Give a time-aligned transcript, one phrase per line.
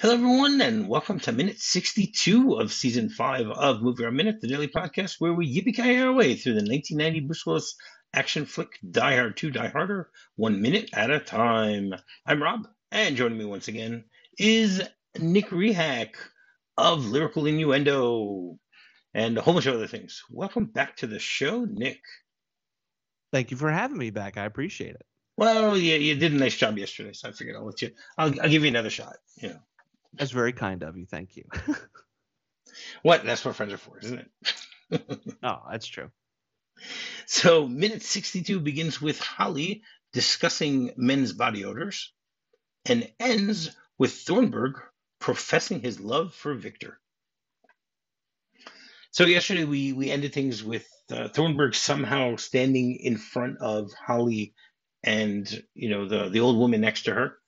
[0.00, 4.66] Hello, everyone, and welcome to minute 62 of season 5 of MovieRob Minute, the daily
[4.66, 7.76] podcast where we yippee our way through the 1990 Bruce Willis
[8.14, 11.92] action flick Die Hard 2 Die Harder, one minute at a time.
[12.24, 14.04] I'm Rob, and joining me once again
[14.38, 14.80] is
[15.18, 16.14] Nick Rehak
[16.78, 18.58] of Lyrical Innuendo
[19.12, 20.22] and a whole bunch of other things.
[20.30, 22.00] Welcome back to the show, Nick.
[23.34, 24.38] Thank you for having me back.
[24.38, 25.04] I appreciate it.
[25.36, 27.90] Well, yeah, you did a nice job yesterday, so I figured I'll let you.
[28.16, 29.16] I'll, I'll give you another shot.
[29.36, 29.60] You know.
[30.14, 31.06] That's very kind of you.
[31.06, 31.44] Thank you.
[33.02, 33.24] what?
[33.24, 34.26] That's what friends are for, isn't
[34.90, 35.02] it?
[35.42, 36.10] oh, that's true.
[37.26, 39.82] So, minute 62 begins with Holly
[40.12, 42.12] discussing men's body odors
[42.86, 44.80] and ends with Thornburg
[45.20, 46.98] professing his love for Victor.
[49.12, 54.54] So, yesterday we, we ended things with uh, Thornburg somehow standing in front of Holly
[55.02, 57.38] and, you know, the, the old woman next to her.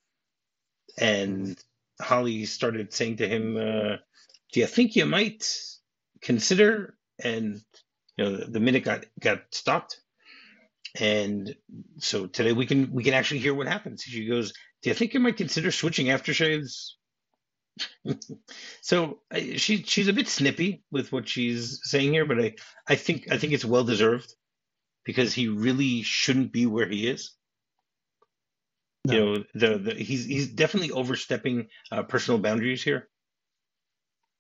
[0.99, 1.59] And
[2.03, 3.97] Holly started saying to him, uh,
[4.53, 5.49] "Do you think you might
[6.21, 7.63] consider?" And
[8.17, 10.01] you know, the, the minute got got stopped,
[10.99, 11.55] and
[11.99, 14.03] so today we can we can actually hear what happens.
[14.03, 16.95] She goes, "Do you think you might consider switching aftershaves?"
[18.83, 22.55] so I, she she's a bit snippy with what she's saying here, but I
[22.89, 24.35] I think I think it's well deserved
[25.05, 27.35] because he really shouldn't be where he is.
[29.05, 29.15] No.
[29.15, 33.09] You know, the, the he's he's definitely overstepping uh, personal boundaries here.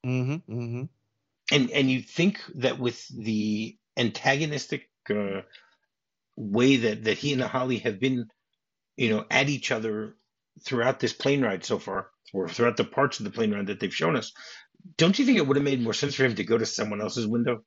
[0.06, 0.52] Mm-hmm.
[0.52, 0.84] Mm-hmm.
[1.52, 5.42] And and you think that with the antagonistic uh,
[6.36, 8.28] way that that he and Holly have been,
[8.96, 10.14] you know, at each other
[10.64, 13.80] throughout this plane ride so far, or throughout the parts of the plane ride that
[13.80, 14.32] they've shown us,
[14.96, 17.00] don't you think it would have made more sense for him to go to someone
[17.00, 17.64] else's window?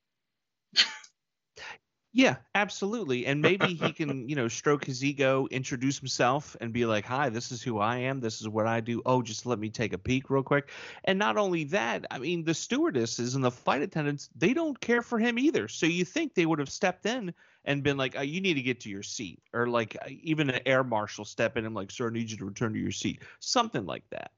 [2.17, 3.25] Yeah, absolutely.
[3.25, 7.27] And maybe he can, you know, stroke his ego, introduce himself, and be like, "Hi,
[7.27, 8.21] this is who I am.
[8.21, 9.01] This is what I do.
[9.05, 10.71] Oh, just let me take a peek real quick."
[11.03, 15.01] And not only that, I mean, the stewardesses and the flight attendants, they don't care
[15.01, 15.67] for him either.
[15.67, 17.33] So you think they would have stepped in
[17.65, 20.49] and been like, oh, "You need to get to your seat," or like uh, even
[20.49, 22.91] an air marshal step in and like, "Sir, I need you to return to your
[22.91, 24.31] seat," something like that.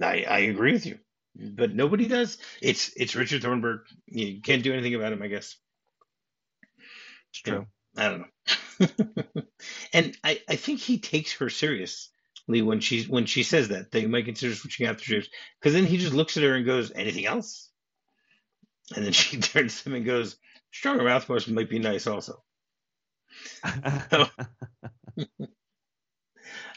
[0.00, 0.98] I I agree with you,
[1.34, 2.38] but nobody does.
[2.62, 3.86] It's it's Richard Thornburg.
[4.06, 5.56] You can't do anything about him, I guess.
[7.36, 7.66] It's true.
[7.98, 9.44] I don't know.
[9.92, 12.10] and I, I think he takes her seriously
[12.48, 15.28] when she's when she says that that you might consider switching out the aftershaves
[15.60, 17.70] because then he just looks at her and goes, "Anything else?"
[18.94, 20.36] And then she turns to him and goes,
[20.72, 22.42] "Stronger mouth mouthwash might be nice also."
[23.64, 24.30] I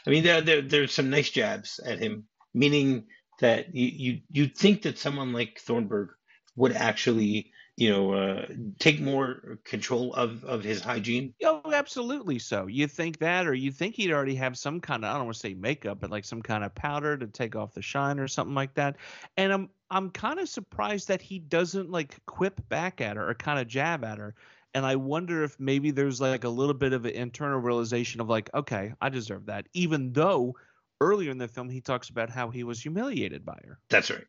[0.06, 3.06] mean, there, there there's some nice jabs at him, meaning
[3.40, 6.10] that you you you'd think that someone like Thornburg
[6.56, 8.46] would actually you know, uh,
[8.78, 11.32] take more control of, of his hygiene?
[11.42, 12.66] Oh, absolutely so.
[12.66, 15.36] You think that, or you think he'd already have some kind of, I don't want
[15.36, 18.28] to say makeup, but like some kind of powder to take off the shine or
[18.28, 18.98] something like that.
[19.38, 23.32] And I'm, I'm kind of surprised that he doesn't like quip back at her or
[23.32, 24.34] kind of jab at her.
[24.74, 28.28] And I wonder if maybe there's like a little bit of an internal realization of
[28.28, 30.54] like, okay, I deserve that, even though
[31.00, 33.78] earlier in the film he talks about how he was humiliated by her.
[33.88, 34.26] That's right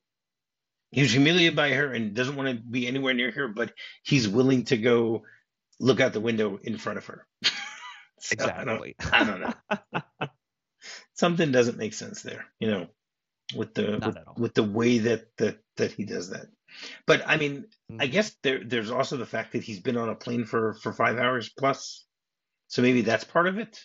[0.92, 4.28] he was humiliated by her and doesn't want to be anywhere near her, but he's
[4.28, 5.24] willing to go
[5.80, 7.26] look out the window in front of her.
[8.20, 8.96] so exactly.
[9.00, 10.28] I don't, I don't know.
[11.14, 12.88] Something doesn't make sense there, you know,
[13.56, 16.48] with the with, with, the way that that that he does that.
[17.06, 18.02] But I mean, mm-hmm.
[18.02, 20.92] I guess there there's also the fact that he's been on a plane for for
[20.92, 22.06] five hours plus,
[22.68, 23.80] so maybe that's part of it.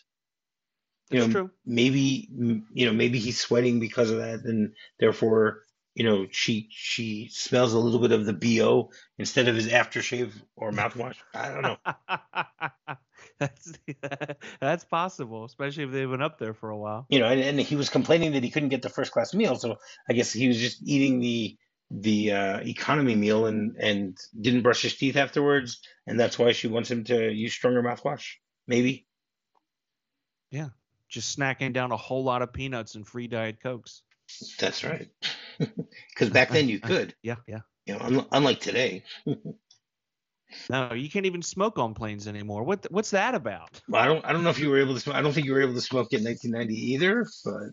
[1.10, 1.50] You that's know, true.
[1.64, 2.28] maybe
[2.72, 5.65] you know maybe he's sweating because of that, and therefore
[5.96, 10.30] you know, she she smells a little bit of the bo instead of his aftershave
[10.54, 11.16] or mouthwash.
[11.34, 11.76] I don't know.
[13.38, 13.72] that's
[14.60, 17.06] that's possible, especially if they've been up there for a while.
[17.08, 19.56] You know, and, and he was complaining that he couldn't get the first class meal,
[19.56, 19.76] so
[20.06, 21.56] I guess he was just eating the
[21.90, 26.68] the uh, economy meal and and didn't brush his teeth afterwards, and that's why she
[26.68, 28.34] wants him to use stronger mouthwash.
[28.66, 29.06] Maybe.
[30.50, 30.68] Yeah,
[31.08, 34.02] just snacking down a whole lot of peanuts and free diet cokes.
[34.58, 35.08] That's right.
[36.10, 37.14] Because back then you could.
[37.22, 37.60] Yeah, yeah.
[37.86, 39.04] You know, unlike today.
[40.70, 42.62] no, you can't even smoke on planes anymore.
[42.64, 43.80] What what's that about?
[43.88, 45.16] Well, I don't I don't know if you were able to smoke.
[45.16, 47.70] I don't think you were able to smoke in 1990 either, but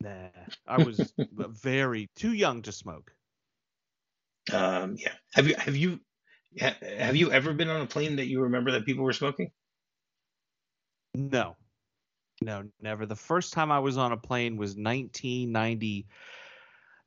[0.00, 0.28] Nah,
[0.66, 3.12] I was very too young to smoke.
[4.52, 5.12] Um, yeah.
[5.32, 6.00] Have you have you
[6.58, 9.50] have you ever been on a plane that you remember that people were smoking?
[11.14, 11.56] No,
[12.40, 13.06] no, never.
[13.06, 16.06] The first time I was on a plane was 1990,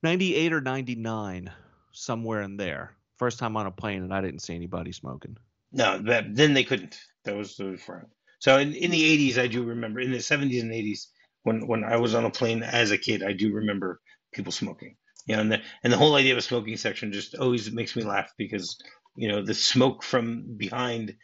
[0.03, 1.51] 98 or 99,
[1.92, 2.95] somewhere in there.
[3.18, 5.38] First time on a plane, and I didn't see anybody smoking.
[5.71, 7.00] No, that, then they couldn't.
[7.25, 8.07] That was the front.
[8.39, 11.07] So in, in the 80s, I do remember, in the 70s and 80s,
[11.44, 14.00] when, when I was on a plane as a kid, I do remember
[14.33, 14.95] people smoking.
[15.27, 17.95] You know, and the and the whole idea of a smoking section just always makes
[17.95, 18.80] me laugh because
[19.15, 21.15] you know the smoke from behind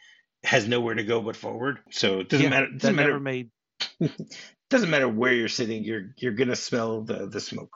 [0.44, 1.80] has nowhere to go but forward.
[1.90, 2.66] So it doesn't Yeah, matter.
[2.66, 3.18] It doesn't matter.
[3.18, 3.50] made.
[4.70, 5.82] doesn't matter where you're sitting.
[5.82, 7.72] You're you're gonna smell the the smoke.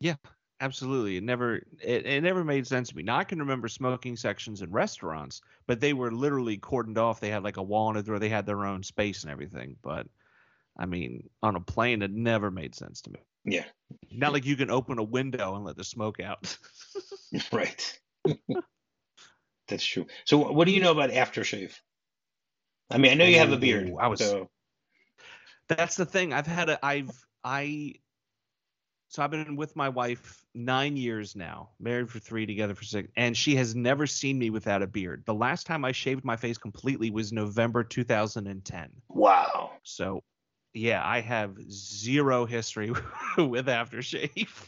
[0.00, 0.16] Yeah,
[0.60, 1.16] absolutely.
[1.16, 1.56] It never.
[1.82, 3.02] It, it never made sense to me.
[3.02, 7.20] Now I can remember smoking sections in restaurants, but they were literally cordoned off.
[7.20, 9.76] They had like a wall in it where they had their own space and everything.
[9.82, 10.06] But
[10.76, 13.20] I mean, on a plane, it never made sense to me.
[13.44, 13.64] Yeah,
[14.10, 16.56] Not like you can open a window and let the smoke out.
[17.52, 18.00] right.
[19.68, 20.06] That's true.
[20.24, 21.74] So what do you know about aftershave?
[22.90, 23.88] I mean, I know you have a beard.
[23.88, 24.50] Ooh, I was- so
[25.68, 26.32] That's the thing.
[26.32, 27.10] I've had a I've
[27.42, 27.94] I
[29.12, 33.10] so I've been with my wife nine years now, married for three, together for six,
[33.14, 35.22] and she has never seen me without a beard.
[35.26, 38.88] The last time I shaved my face completely was November 2010.
[39.10, 39.72] wow.
[39.82, 40.22] So
[40.72, 42.90] yeah, I have zero history
[43.36, 44.48] with aftershave.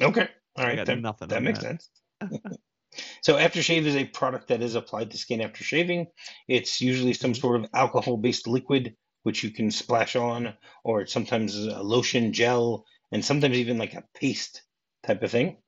[0.00, 0.28] Okay.
[0.56, 0.84] All right.
[0.84, 1.80] That, nothing that makes that.
[1.80, 1.90] sense.
[3.22, 6.08] so aftershave is a product that is applied to skin after shaving.
[6.48, 7.40] It's usually some mm-hmm.
[7.40, 13.24] sort of alcohol-based liquid which you can splash on, or sometimes a lotion, gel, and
[13.24, 14.62] sometimes even like a paste
[15.02, 15.58] type of thing.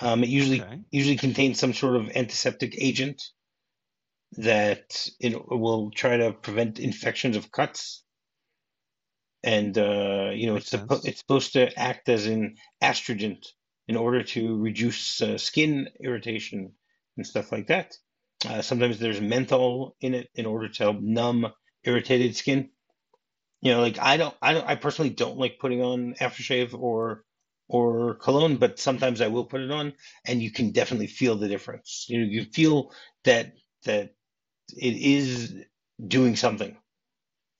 [0.00, 0.84] Um, it usually Okay.
[0.90, 3.22] usually contains some sort of antiseptic agent
[4.32, 8.04] that it will try to prevent infections of cuts.
[9.44, 13.46] And uh, you know, Makes it's suppo- it's supposed to act as an astringent
[13.86, 16.74] in order to reduce uh, skin irritation
[17.16, 17.94] and stuff like that.
[18.46, 21.46] Uh, sometimes there's menthol in it in order to help numb
[21.84, 22.70] irritated skin.
[23.64, 27.24] You know, like I don't, I don't, I personally don't like putting on aftershave or
[27.68, 29.94] or cologne, but sometimes I will put it on,
[30.26, 32.06] and you can definitely feel the difference.
[32.08, 32.92] You know, you feel
[33.24, 34.14] that that
[34.76, 35.54] it is
[36.06, 36.76] doing something.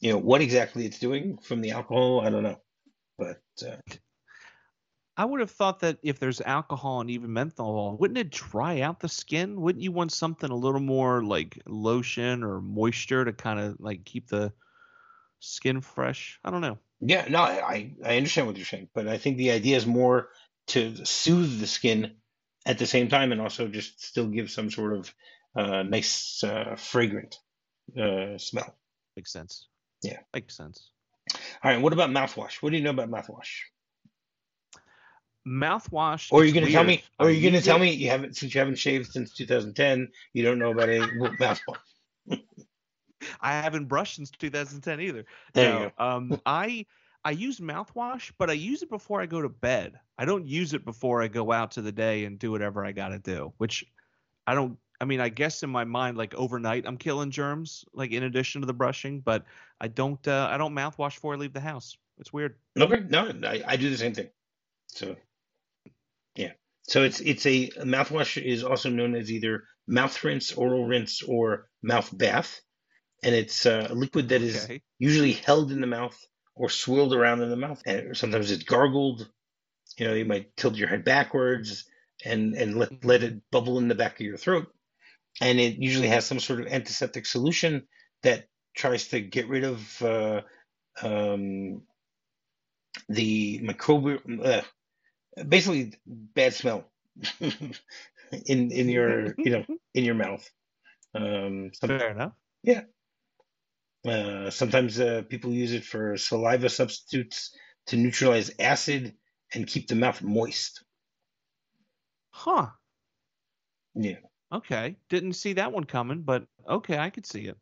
[0.01, 2.61] You know, what exactly it's doing from the alcohol, I don't know,
[3.19, 3.77] but uh,
[5.17, 9.01] I would have thought that if there's alcohol and even menthol, wouldn't it dry out
[9.01, 9.61] the skin?
[9.61, 14.05] Wouldn't you want something a little more like lotion or moisture to kind of like
[14.05, 14.53] keep the
[15.45, 16.39] skin fresh?
[16.45, 16.79] I don't know.
[17.01, 20.29] Yeah, no, I, I understand what you're saying, but I think the idea is more
[20.69, 22.13] to soothe the skin
[22.67, 25.15] at the same time and also just still give some sort of
[25.57, 27.39] uh, nice uh, fragrant
[27.99, 28.75] uh, smell.
[29.17, 29.69] Makes sense.
[30.03, 30.19] Yeah.
[30.33, 30.91] Makes sense.
[31.63, 32.63] All right, what about mouthwash?
[32.63, 33.63] What do you know about mouthwash?
[35.47, 36.33] Mouthwash.
[36.33, 37.03] Or are you going to tell me?
[37.19, 40.09] Or are you going to tell me you haven't since you haven't shaved since 2010?
[40.33, 41.01] You don't know about any
[41.39, 41.79] mouthwash.
[43.41, 45.25] I haven't brushed since 2010 either.
[45.53, 46.87] There no, you um, I
[47.25, 49.99] I use mouthwash, but I use it before I go to bed.
[50.19, 52.93] I don't use it before I go out to the day and do whatever I
[52.93, 53.53] got to do.
[53.57, 53.85] Which
[54.47, 54.79] I don't.
[55.01, 58.61] I mean, I guess in my mind, like overnight, I'm killing germs, like in addition
[58.61, 59.21] to the brushing.
[59.21, 59.45] But
[59.81, 60.27] I don't.
[60.29, 61.97] Uh, I don't mouthwash before I leave the house.
[62.19, 62.57] It's weird.
[62.79, 64.29] Okay, no, I, I do the same thing.
[64.87, 65.17] So,
[66.37, 66.53] yeah.
[66.83, 71.69] So it's it's a mouthwash is also known as either mouth rinse, oral rinse, or
[71.83, 72.61] mouth bath,
[73.25, 74.83] and it's uh, a liquid that is Okay.
[74.99, 76.19] usually held in the mouth
[76.55, 79.29] or swirled around in the mouth, and sometimes it's gargled.
[79.99, 81.85] You know, you might tilt your head backwards
[82.25, 84.69] and and let let it bubble in the back of your throat,
[85.41, 87.87] and it usually has some sort of antiseptic solution
[88.23, 88.47] that
[88.77, 90.41] tries to get rid of uh,
[91.03, 91.83] um,
[93.09, 94.63] the microbial, uh,
[95.45, 96.91] basically bad smell
[97.41, 100.49] in in your you know in your mouth.
[101.15, 102.33] Um, Fair enough.
[104.07, 107.57] Uh, sometimes uh, people use it for saliva substitutes
[107.87, 109.15] to neutralize acid
[109.55, 110.83] and keep the mouth moist.
[112.31, 112.69] Huh.
[113.95, 114.19] Yeah.
[114.53, 114.97] Okay.
[115.09, 117.57] Didn't see that one coming, but okay, I could see it.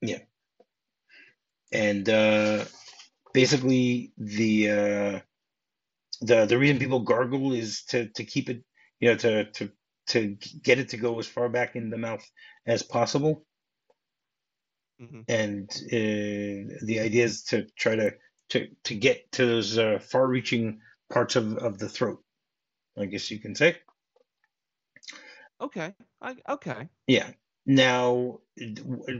[0.00, 0.20] Yeah.
[1.72, 2.64] And uh,
[3.32, 5.20] basically the uh,
[6.20, 8.64] the the reason people gargle is to to keep it
[9.00, 9.70] you know to to
[10.08, 12.24] to get it to go as far back in the mouth
[12.66, 13.44] as possible
[14.98, 18.12] hmm and uh, the idea is to try to
[18.48, 22.22] to to get to those uh, far-reaching parts of of the throat
[22.98, 23.76] i guess you can say
[25.60, 25.92] Okay.
[26.22, 26.88] I, okay.
[27.06, 27.30] yeah
[27.66, 28.38] now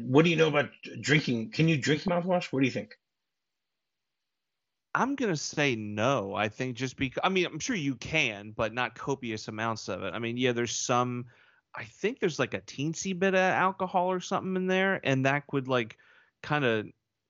[0.02, 0.70] what do you know about
[1.00, 2.96] drinking can you drink mouthwash what do you think
[4.94, 6.34] I'm gonna say no.
[6.34, 10.02] I think just because I mean I'm sure you can, but not copious amounts of
[10.02, 10.14] it.
[10.14, 11.26] I mean, yeah, there's some.
[11.74, 15.46] I think there's like a teensy bit of alcohol or something in there, and that
[15.46, 15.96] could like
[16.42, 16.86] kind of.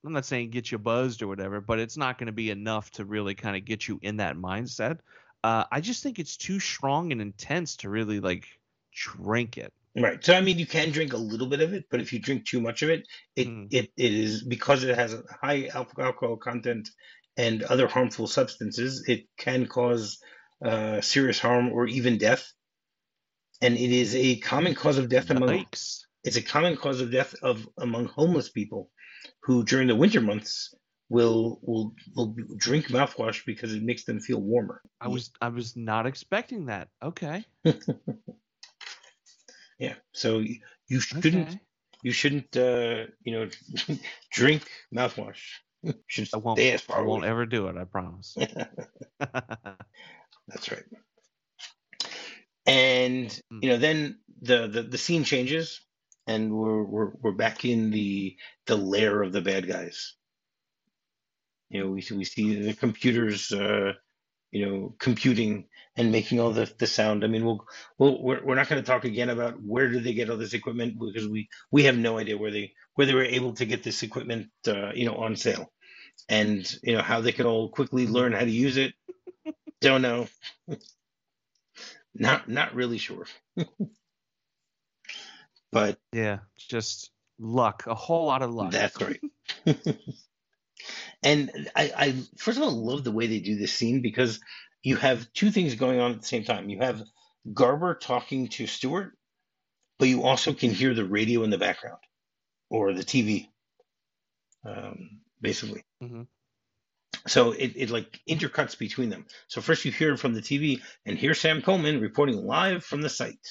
[0.07, 2.91] I'm not saying get you buzzed or whatever, but it's not going to be enough
[2.93, 5.01] to really kind of get you in that mindset.
[5.43, 8.47] Uh, I just think it's too strong and intense to really like
[8.93, 9.73] drink it.
[9.97, 10.25] Right.
[10.25, 12.47] So I mean, you can drink a little bit of it, but if you drink
[12.47, 13.69] too much of it, it Mm.
[13.71, 16.89] it, it is because it has a high alcohol alcohol content
[17.37, 19.05] and other harmful substances.
[19.09, 20.19] It can cause
[20.65, 22.53] uh, serious harm or even death.
[23.61, 26.01] And it is a common cause of death among Yikes.
[26.25, 28.91] it's a common cause of death of among homeless people
[29.43, 30.75] who during the winter months
[31.09, 34.81] will will will drink mouthwash because it makes them feel warmer.
[35.01, 36.89] I was I was not expecting that.
[37.03, 37.45] Okay.
[39.79, 39.95] Yeah.
[40.13, 40.43] So
[40.89, 41.61] you, shouldn't Okay.
[42.03, 43.49] you shouldn't uh, you know
[44.33, 45.41] drink mouthwash.
[45.83, 48.37] You should I won't I won't ever do it, I promise.
[49.21, 50.85] That's right.
[52.69, 53.63] And Hmm.
[53.63, 55.83] you know, then the, the the scene changes,
[56.29, 60.17] and we're we're we're back in the the lair of the bad guys.
[61.71, 63.95] You know, we see we see the computers, uh,
[64.53, 67.25] you know, computing and making all the the sound.
[67.25, 67.67] I mean, we'll
[67.99, 70.55] we'll we're, we're not going to talk again about where did they get all this
[70.55, 73.83] equipment because we we have no idea where they where they were able to get
[73.85, 75.73] this equipment, uh, you know, on sale,
[76.29, 78.95] and you know how they could all quickly learn how to use it.
[79.83, 80.29] Don't know.
[82.19, 83.27] Not not really sure.
[85.73, 88.73] but yeah, just luck, a whole lot of luck.
[88.73, 89.21] that's right.
[91.23, 94.41] and I, I first of all love the way they do this scene because
[94.83, 96.69] you have two things going on at the same time.
[96.69, 97.03] You have
[97.53, 99.17] Garber talking to Stuart,
[99.99, 101.99] but you also can hear the radio in the background
[102.71, 103.49] or the TV,
[104.65, 105.85] um, basically.
[106.03, 106.27] Mhm.
[107.27, 109.27] So it, it like intercuts between them.
[109.49, 113.03] So first you hear it from the TV, and here's Sam Coleman reporting live from
[113.03, 113.47] the site.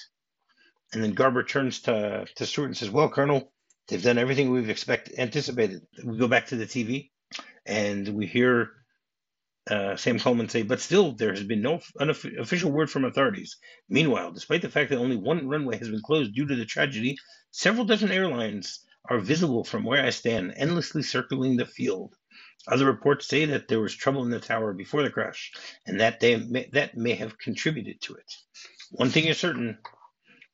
[0.93, 3.51] And then Garber turns to, to Stuart and says, Well, Colonel,
[3.87, 5.81] they've done everything we've expect, anticipated.
[6.03, 7.09] We go back to the TV,
[7.65, 8.71] and we hear
[9.69, 13.57] uh, Sam Coleman say, But still, there has been no official word from authorities.
[13.89, 17.17] Meanwhile, despite the fact that only one runway has been closed due to the tragedy,
[17.51, 22.15] several dozen airlines are visible from where I stand, endlessly circling the field.
[22.65, 25.51] Other reports say that there was trouble in the tower before the crash,
[25.85, 28.33] and that they may, that may have contributed to it.
[28.91, 29.77] One thing is certain: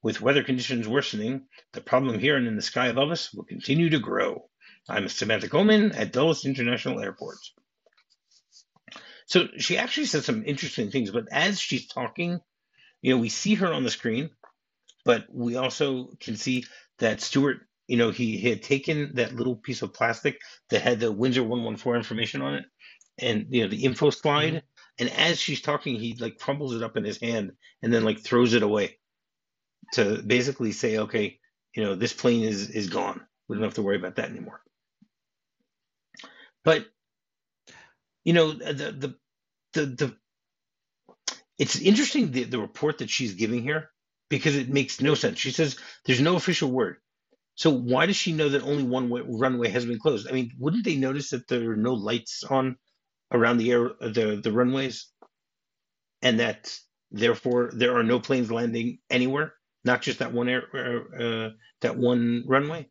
[0.01, 3.89] with weather conditions worsening, the problem here and in the sky above us will continue
[3.91, 4.49] to grow.
[4.89, 7.37] I'm Samantha Coleman at Dulles International Airport.
[9.25, 12.41] So she actually says some interesting things, but as she's talking,
[13.01, 14.29] you know, we see her on the screen,
[15.05, 16.65] but we also can see
[16.99, 20.99] that Stuart, you know, he, he had taken that little piece of plastic that had
[20.99, 22.65] the Windsor 114 information on it
[23.19, 24.53] and, you know, the info slide.
[24.53, 24.65] Mm-hmm.
[24.99, 28.19] And as she's talking, he like crumbles it up in his hand and then like
[28.19, 28.97] throws it away
[29.93, 31.39] to basically say, okay,
[31.75, 33.21] you know, this plane is, is gone.
[33.47, 34.61] We don't have to worry about that anymore.
[36.63, 36.85] But,
[38.23, 39.15] you know, the, the,
[39.73, 40.17] the, the,
[41.59, 43.89] it's interesting the, the report that she's giving here
[44.29, 45.37] because it makes no sense.
[45.39, 46.97] She says there's no official word.
[47.55, 50.27] So why does she know that only one way, runway has been closed?
[50.27, 52.77] I mean, wouldn't they notice that there are no lights on
[53.31, 55.07] around the air the the runways,
[56.21, 56.75] and that
[57.11, 60.63] therefore there are no planes landing anywhere, not just that one air
[61.19, 61.49] uh,
[61.81, 62.89] that one runway?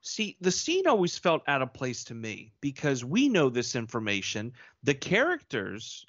[0.00, 4.52] See, the scene always felt out of place to me because we know this information.
[4.82, 6.04] The characters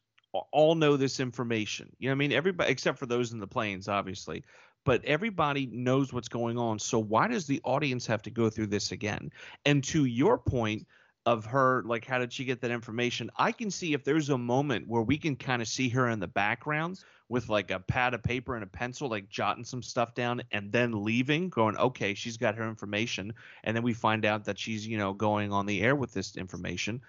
[0.52, 1.96] all know this information.
[2.00, 2.32] You know I mean?
[2.32, 4.44] Everybody except for those in the planes, obviously.
[4.86, 6.80] But everybody knows what's going on.
[6.80, 9.32] So why does the audience have to go through this again?
[9.66, 10.86] And to your point
[11.26, 13.30] of her, like, how did she get that information?
[13.38, 16.20] I can see if there's a moment where we can kind of see her in
[16.20, 17.00] the background
[17.30, 20.72] with like a pad of paper and a pencil, like jotting some stuff down and
[20.72, 23.34] then leaving, going, okay, she's got her information.
[23.64, 26.36] And then we find out that she's, you know, going on the air with this
[26.36, 27.02] information.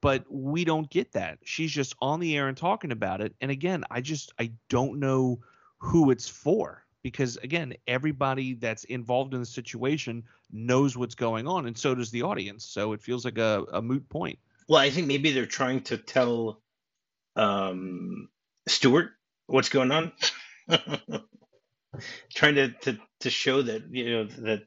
[0.00, 1.38] But we don't get that.
[1.44, 3.34] She's just on the air and talking about it.
[3.40, 5.40] And again, I just, I don't know
[5.78, 11.66] who it's for because again everybody that's involved in the situation knows what's going on
[11.66, 14.38] and so does the audience so it feels like a, a moot point
[14.68, 16.60] Well, I think maybe they're trying to tell
[17.36, 18.28] um,
[18.66, 19.12] Stuart
[19.46, 20.12] what's going on,
[22.34, 24.64] trying to, to to show that you know that.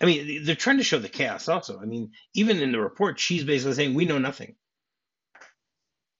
[0.00, 1.48] I mean, they're trying to show the chaos.
[1.48, 4.54] Also, I mean, even in the report, she's basically saying we know nothing.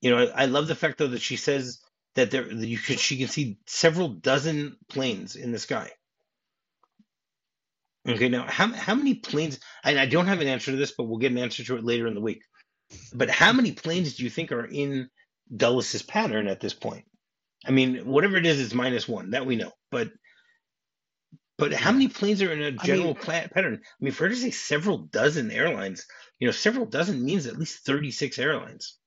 [0.01, 1.79] You know, I, I love the fact though that she says
[2.19, 5.89] that there that you could she can see several dozen planes in the sky.
[8.07, 9.59] Okay, now how how many planes?
[9.83, 11.83] And I don't have an answer to this, but we'll get an answer to it
[11.83, 12.43] later in the week.
[13.13, 15.09] But how many planes do you think are in
[15.55, 17.05] Dulles' pattern at this point?
[17.65, 19.31] I mean, whatever it is, it's minus one.
[19.31, 19.71] That we know.
[19.91, 20.09] But
[21.57, 23.81] but how many planes are in a general mean- pla- pattern?
[23.83, 26.05] I mean, for her to say several dozen airlines,
[26.39, 28.98] you know, several dozen means at least thirty-six airlines.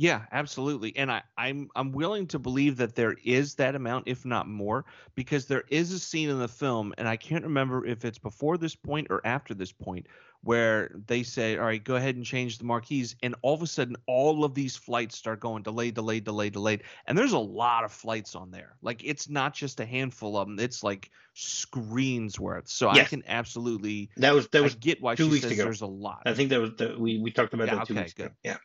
[0.00, 0.96] Yeah, absolutely.
[0.96, 4.84] And I, I'm I'm willing to believe that there is that amount, if not more,
[5.16, 8.58] because there is a scene in the film, and I can't remember if it's before
[8.58, 10.06] this point or after this point,
[10.42, 13.66] where they say, All right, go ahead and change the marquees, and all of a
[13.66, 16.84] sudden all of these flights start going delayed, delayed, delayed, delayed.
[17.06, 18.76] And there's a lot of flights on there.
[18.80, 22.68] Like it's not just a handful of them, it's like screens worth.
[22.68, 25.54] So I can absolutely That was that I was get why two she weeks says
[25.54, 25.64] ago.
[25.64, 26.22] there's a lot.
[26.24, 28.28] I think that was the, we we talked about Yeah, that two okay, weeks ago.
[28.28, 28.34] good.
[28.44, 28.58] Yeah,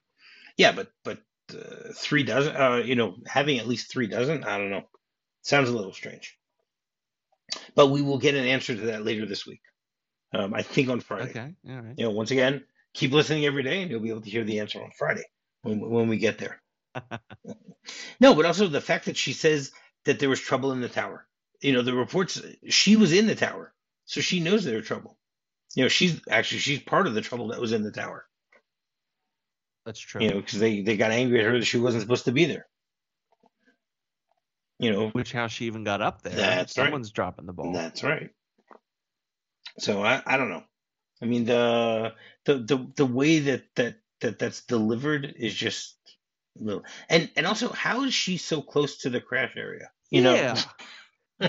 [0.58, 1.20] yeah, but but
[1.52, 2.56] uh, three dozen.
[2.56, 4.44] Uh, you know, having at least three dozen.
[4.44, 4.84] I don't know.
[5.42, 6.38] Sounds a little strange.
[7.76, 9.62] But we will get an answer to that later this week.
[10.34, 11.30] Um, I think on Friday.
[11.30, 11.54] Okay.
[11.70, 11.94] All right.
[11.98, 14.60] You know, once again, keep listening every day, and you'll be able to hear the
[14.60, 15.24] answer on Friday
[15.62, 16.62] when when we get there.
[18.20, 19.72] no, but also the fact that she says
[20.06, 21.28] that there was trouble in the tower.
[21.62, 23.74] You know, the reports she was in the tower,
[24.06, 25.18] so she knows there was trouble.
[25.76, 28.26] You know, she's actually she's part of the trouble that was in the tower.
[29.86, 30.22] That's true.
[30.22, 32.46] You know, because they they got angry at her that she wasn't supposed to be
[32.46, 32.68] there.
[34.80, 36.34] You know, Which how she even got up there.
[36.34, 36.86] That's right.
[36.86, 37.74] Someone's dropping the ball.
[37.74, 38.30] That's right.
[39.80, 40.63] So I, I don't know.
[41.22, 42.13] I mean the
[42.46, 45.96] the the, the way that, that that that's delivered is just
[46.56, 49.90] little and and also how is she so close to the crash area?
[50.10, 50.56] You know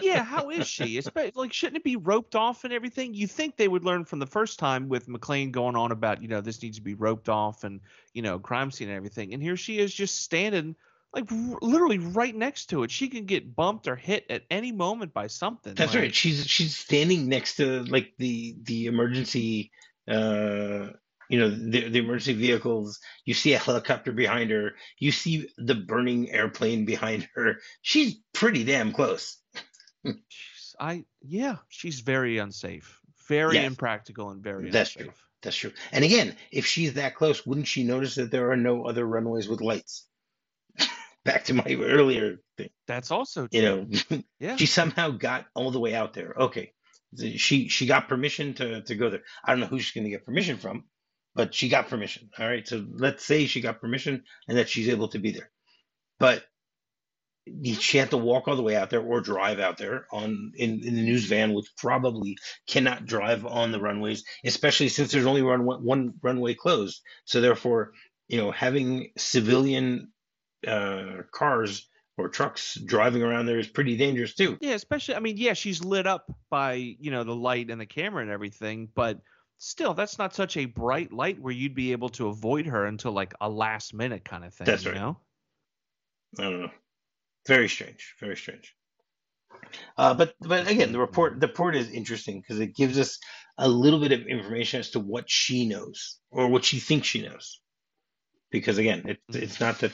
[0.03, 0.25] yeah.
[0.25, 0.99] how is she?
[0.99, 3.15] It's like shouldn't it be roped off and everything?
[3.15, 6.29] You think they would learn from the first time with McClane going on about, you
[6.29, 7.81] know, this needs to be roped off and,
[8.13, 9.35] you know, crime scene and everything.
[9.35, 10.77] And here she is just standing
[11.13, 12.91] like r- literally right next to it.
[12.91, 15.75] She can get bumped or hit at any moment by something.
[15.75, 16.15] That's like- right.
[16.15, 19.71] She's she's standing next to like the the emergency
[20.07, 20.89] uh
[21.31, 23.01] you know the the emergency vehicles.
[23.25, 24.73] You see a helicopter behind her.
[24.99, 27.57] You see the burning airplane behind her.
[27.83, 29.39] She's pretty damn close.
[30.29, 33.01] She's, I yeah, she's very unsafe.
[33.29, 33.67] Very Yes.
[33.67, 35.07] impractical and very That's unsafe.
[35.13, 35.15] true.
[35.43, 35.73] That's true.
[35.93, 39.49] And again, if she's that close, wouldn't she notice that there are no other runways
[39.49, 40.07] with lights?
[41.25, 42.71] Back to my earlier thing.
[42.87, 43.87] That's also You know,
[44.41, 44.57] yeah.
[44.57, 46.35] she somehow got all the way out there.
[46.39, 46.73] Okay.
[47.37, 49.23] She she got permission to, to go there.
[49.45, 50.85] I don't know who she's going to get permission from,
[51.35, 52.29] but she got permission.
[52.39, 52.67] All right.
[52.67, 55.51] So let's say she got permission and that she's able to be there.
[56.19, 56.45] But
[57.79, 60.83] she had to walk all the way out there or drive out there on in,
[60.83, 65.43] in the news van, which probably cannot drive on the runways, especially since there's only
[65.43, 67.03] run, one runway closed.
[67.25, 67.93] So therefore,
[68.29, 70.13] you know, having civilian
[70.67, 74.57] uh, cars or trucks driving around there is pretty dangerous too.
[74.61, 77.87] Yeah, especially I mean, yeah, she's lit up by, you know, the light and the
[77.87, 79.21] camera and everything, but
[79.59, 83.13] still that's not such a bright light where you'd be able to avoid her until
[83.13, 84.65] like a last minute kind of thing.
[84.65, 85.01] That's you right.
[85.01, 85.19] know?
[86.39, 86.71] I don't know.
[87.47, 88.15] Very strange.
[88.21, 88.75] Very strange.
[89.97, 93.19] Uh, but but again, the report the report is interesting because it gives us
[93.59, 97.23] a little bit of information as to what she knows or what she thinks she
[97.23, 97.61] knows.
[98.51, 99.93] Because again, it, it's not that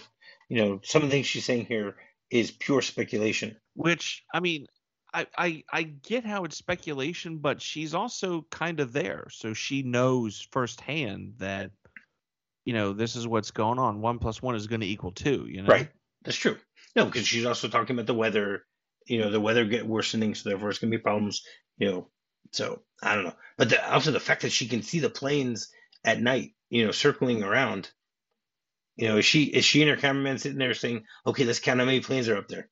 [0.49, 1.97] you know some of the things she's saying here
[2.31, 3.57] is pure speculation.
[3.75, 4.67] Which I mean,
[5.13, 9.83] I, I I get how it's speculation, but she's also kind of there, so she
[9.83, 11.71] knows firsthand that
[12.65, 14.01] you know this is what's going on.
[14.01, 15.47] One plus one is going to equal two.
[15.49, 15.89] You know, Right.
[16.23, 16.59] That's true.
[16.97, 18.65] No, because she's also talking about the weather.
[19.07, 21.43] You know, the weather get worsening, so therefore it's going to be problems.
[21.79, 22.11] You know,
[22.53, 23.37] so I don't know.
[23.57, 25.71] But the, also the fact that she can see the planes
[26.05, 27.91] at night, you know, circling around.
[28.97, 31.81] You know, is she is she and her cameraman sitting there saying, "Okay, let's count
[31.81, 32.69] how many planes are up there,"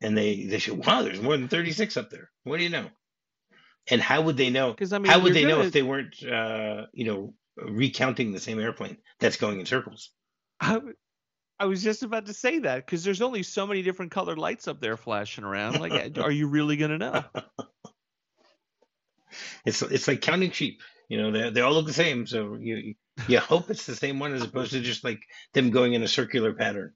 [0.00, 2.70] and they they say, "Wow, there's more than thirty six up there." What do you
[2.70, 2.88] know?
[3.88, 4.70] And how would they know?
[4.70, 8.40] Because I mean, how would they know if they weren't, uh, you know, recounting the
[8.40, 10.10] same airplane that's going in circles?
[10.60, 10.80] I,
[11.62, 14.66] I was just about to say that because there's only so many different colored lights
[14.66, 15.78] up there flashing around.
[15.78, 17.24] Like, are you really gonna know?
[19.64, 20.82] It's it's like counting sheep.
[21.08, 22.26] You know, they they all look the same.
[22.26, 22.94] So you
[23.28, 25.22] you hope it's the same one as opposed to just like
[25.54, 26.92] them going in a circular pattern.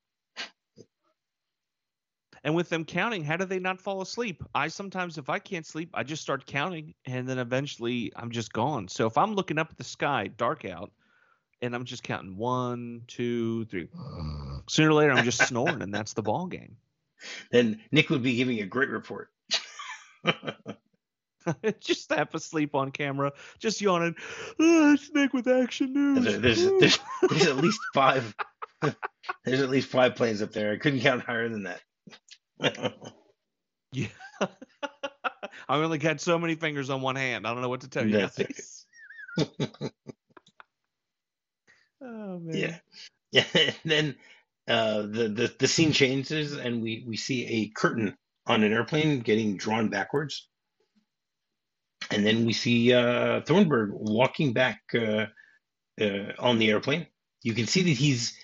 [2.45, 4.43] And with them counting, how do they not fall asleep?
[4.55, 8.53] I sometimes, if I can't sleep, I just start counting, and then eventually I'm just
[8.53, 8.89] gone.
[8.89, 10.91] So if I'm looking up at the sky, dark out,
[11.63, 13.89] and I'm just counting one, two, three,
[14.69, 16.77] sooner or later I'm just snoring, and that's the ball game.
[17.51, 19.31] Then Nick would be giving a great report.
[21.81, 24.15] just half asleep on camera, just yawning.
[24.61, 26.25] Oh, it's Nick with action news.
[26.25, 26.99] There- there's there's
[27.31, 28.35] there's at least five.
[29.45, 30.73] There's at least five planes up there.
[30.73, 31.81] I couldn't count higher than that.
[33.93, 34.09] Yeah.
[35.69, 37.47] I only got so many fingers on one hand.
[37.47, 38.87] I don't know what to tell you That's guys.
[42.03, 42.57] Oh man.
[42.57, 42.79] yeah,
[43.33, 43.45] yeah.
[43.55, 44.17] And then
[44.69, 49.21] uh, the the the scene changes, and we we see a curtain on an airplane
[49.21, 50.49] getting drawn backwards,
[52.11, 55.27] and then we see uh, Thornburg walking back uh,
[56.01, 57.07] uh, on the airplane.
[57.43, 58.37] You can see that he's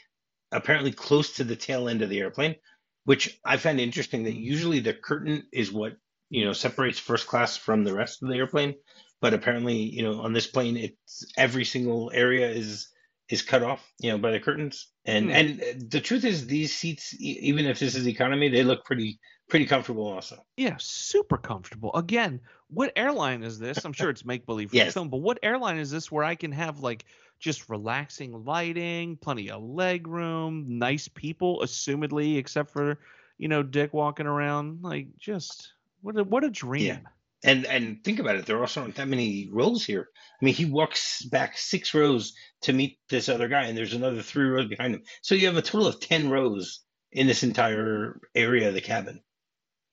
[0.53, 2.57] apparently close to the tail end of the airplane,
[3.05, 4.25] which I find interesting.
[4.25, 5.97] That usually the curtain is what
[6.31, 8.75] you know separates first class from the rest of the airplane,
[9.21, 12.92] but apparently you know on this plane, it's every single area is
[13.33, 14.93] is cut off, you know, by the curtains.
[15.07, 15.31] And Hmm.
[15.33, 19.19] and the truth is, these seats, even if this is economy, they look pretty
[19.49, 20.37] pretty comfortable also.
[20.57, 21.95] Yeah, super comfortable.
[21.95, 23.85] Again, what airline is this?
[23.85, 24.89] I'm sure it's make believe for Yes.
[24.89, 27.07] the film, but what airline is this where I can have like
[27.41, 32.99] just relaxing lighting, plenty of leg room, nice people, assumedly, except for
[33.39, 37.09] you know Dick walking around, like just what a what a dream.
[37.45, 40.09] And and think about it, there also aren't that many rows here.
[40.41, 44.23] I mean, he walks back six rows to meet this other guy, and there's another
[44.23, 45.03] three rows behind him.
[45.23, 49.21] So you have a total of ten rows in this entire area of the cabin,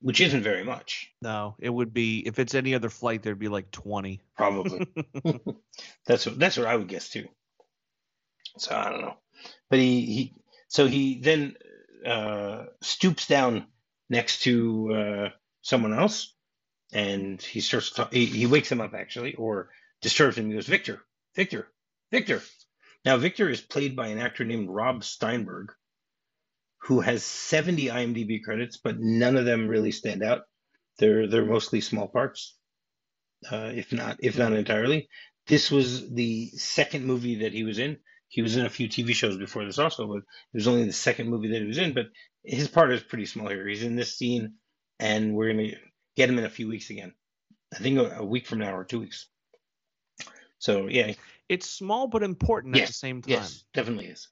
[0.01, 3.49] which isn't very much, No, it would be if it's any other flight, there'd be
[3.49, 4.21] like 20.
[4.37, 4.87] probably.
[6.05, 7.27] that's what that's what I would guess too.
[8.57, 9.17] So I don't know,
[9.69, 10.33] but he he
[10.67, 11.55] so he then
[12.05, 13.65] uh, stoops down
[14.09, 15.29] next to uh,
[15.61, 16.33] someone else,
[16.91, 19.69] and he starts to, he, he wakes him up actually, or
[20.01, 20.49] disturbs him.
[20.49, 21.01] He goes, "Victor,
[21.35, 21.67] Victor,
[22.11, 22.41] Victor."
[23.05, 25.71] Now Victor is played by an actor named Rob Steinberg,
[26.83, 30.41] who has 70 IMDb credits, but none of them really stand out.
[30.97, 32.57] They're they're mostly small parts,
[33.49, 35.09] uh, if not if not entirely.
[35.47, 37.97] This was the second movie that he was in.
[38.27, 40.23] He was in a few TV shows before this also, but it
[40.53, 41.93] was only the second movie that he was in.
[41.93, 42.07] But
[42.43, 43.67] his part is pretty small here.
[43.67, 44.55] He's in this scene,
[44.99, 45.71] and we're gonna
[46.19, 47.13] get him in a few weeks again.
[47.73, 49.27] I think a, a week from now or two weeks.
[50.57, 51.13] So yeah,
[51.47, 53.31] It's small but important at the same time.
[53.31, 54.27] Yes, definitely is.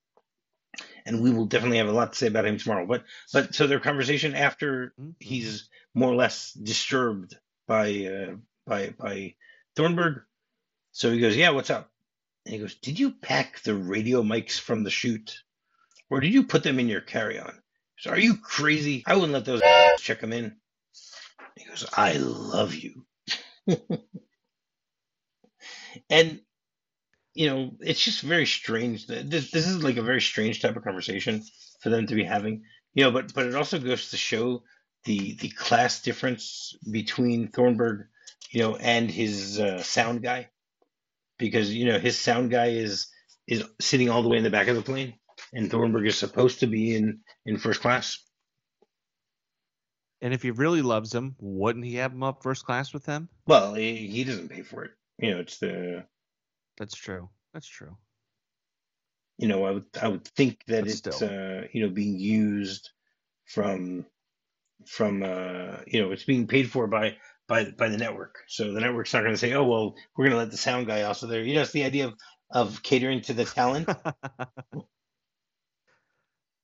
[1.06, 2.86] And we will definitely have a lot to say about him tomorrow.
[2.86, 5.16] But but so their conversation after Mhm.
[5.22, 9.36] he's more or less disturbed by uh, by by
[9.78, 10.24] Thornburg.
[10.92, 11.90] So he goes, "Yeah, what's up?"
[12.46, 15.42] And he goes, "Did you pack the radio mics from the shoot,
[16.10, 17.64] or did you put them in your carry-on?"
[18.00, 19.04] So are you crazy?
[19.08, 19.62] I wouldn't let those
[20.02, 20.60] check them in.
[21.56, 23.06] He goes, "I love you,"
[26.10, 26.42] and
[27.34, 29.08] you know, it's just very strange.
[29.08, 31.44] that This this is like a very strange type of conversation
[31.82, 32.64] for them to be having.
[32.94, 34.64] You know, but but it also goes to show
[35.06, 38.08] the the class difference between Thornburg,
[38.52, 40.50] you know, and his uh, sound guy,
[41.40, 43.08] because you know his sound guy is
[43.48, 45.14] is sitting all the way in the back of the plane,
[45.54, 48.20] and Thornburg is supposed to be in in first class.
[50.22, 53.30] And if he really loves him, wouldn't he have him up first class with him?
[53.46, 54.92] Well, he, he doesn't pay for it.
[55.20, 56.06] You know, it's the
[56.78, 57.30] That's true.
[57.54, 57.96] That's true.
[59.38, 62.90] you know, I would I would think that But it's uh, you know being used
[63.46, 64.06] from
[64.86, 68.40] from uh, you know it's being paid for by by by the network.
[68.48, 70.88] So the network's not going to say, oh well, we're going to let the sound
[70.88, 71.44] guy also there.
[71.44, 72.16] You know, it's the idea of
[72.50, 73.90] of catering to the talent.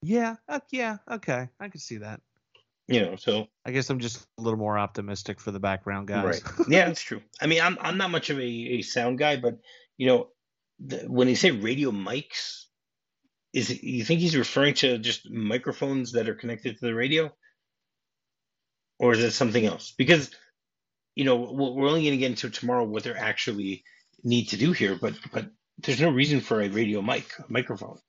[0.02, 0.36] yeah.
[0.48, 0.98] Uh, yeah.
[1.10, 1.50] Okay.
[1.60, 2.22] I can see that.
[2.88, 6.44] You know, so I guess I'm just a little more optimistic for the background guys.
[6.44, 7.22] right, yeah, that's true.
[7.42, 9.60] I mean, I'm I'm not much of a, a sound guy, but
[9.98, 10.28] you know,
[10.80, 12.66] the, when he say radio mics,
[13.54, 17.32] is it, you think he's referring to just microphones that are connected to the radio,
[19.00, 19.94] or is it something else?
[19.98, 20.32] Because
[21.16, 23.84] you know, we're only going to get into tomorrow what they actually
[24.24, 25.46] need to do here, but but
[25.78, 28.00] there's no reason for a radio mic a microphone.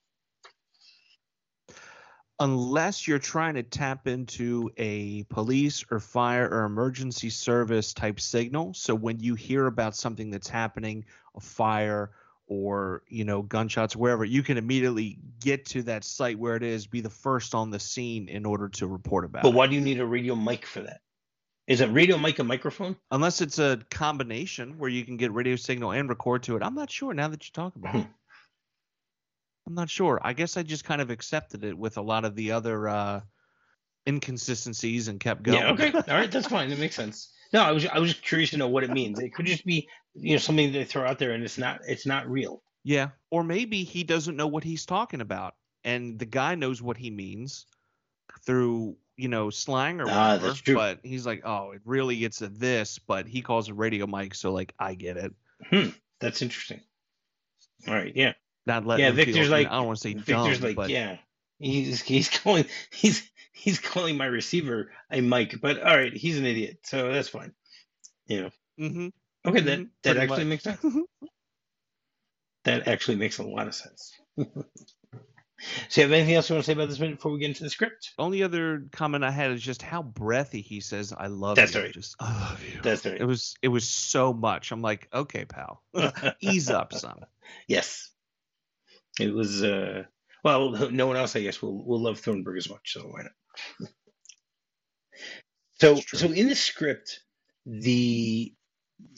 [2.44, 8.74] Unless you're trying to tap into a police or fire or emergency service type signal.
[8.74, 12.10] So when you hear about something that's happening, a fire
[12.46, 16.86] or, you know, gunshots, wherever, you can immediately get to that site where it is,
[16.86, 19.54] be the first on the scene in order to report about But it.
[19.54, 21.00] why do you need a radio mic for that?
[21.66, 22.94] Is a radio mic a microphone?
[23.10, 26.62] Unless it's a combination where you can get radio signal and record to it.
[26.62, 28.00] I'm not sure now that you talk about hmm.
[28.00, 28.06] it.
[29.66, 30.20] I'm not sure.
[30.22, 33.20] I guess I just kind of accepted it with a lot of the other uh,
[34.06, 35.58] inconsistencies and kept going.
[35.58, 35.92] Yeah, okay.
[35.94, 36.68] All right, that's fine.
[36.70, 37.30] That makes sense.
[37.52, 39.20] No, I was I was just curious to know what it means.
[39.20, 42.04] It could just be, you know, something they throw out there and it's not it's
[42.04, 42.62] not real.
[42.82, 43.10] Yeah.
[43.30, 45.54] Or maybe he doesn't know what he's talking about.
[45.84, 47.66] And the guy knows what he means
[48.44, 50.74] through, you know, slang or Ah, whatever.
[50.74, 54.34] But he's like, oh, it really gets a this, but he calls it radio mic,
[54.34, 55.32] so like I get it.
[55.70, 55.88] Hmm,
[56.20, 56.80] that's interesting.
[57.86, 58.32] All right, yeah.
[58.66, 60.76] Not letting Yeah, feel- Victor's know, like- I don't want to say Victor's dumb, like,
[60.76, 61.18] but yeah.
[61.58, 66.44] He's he's calling he's he's calling my receiver a mic, but all right, he's an
[66.46, 67.52] idiot, so that's fine.
[68.26, 68.50] You know.
[68.80, 69.12] Mhm.
[69.46, 70.46] Okay, that Mhm, that pretty actually much.
[70.48, 70.84] makes sense.
[72.64, 74.12] That actually makes a lot of sense.
[74.38, 77.48] so, you have anything else you want to say about this minute before we get
[77.48, 78.12] into the script?
[78.18, 81.82] Only other comment I had is just how breathy he says, "I love That's you."
[81.82, 81.92] right.
[81.92, 82.80] Just I love you.
[82.82, 83.20] That's right.
[83.20, 84.72] It was it was so much.
[84.72, 85.82] I'm like, okay, pal,
[86.40, 87.20] ease up some.
[87.68, 88.10] Yes.
[89.20, 90.04] It was uh
[90.44, 92.92] Well, no one else, I guess, will will love Thornburg as much.
[92.94, 93.32] So why not?
[95.80, 97.20] So, so in the script,
[97.66, 98.52] the